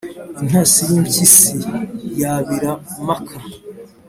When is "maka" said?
3.07-3.35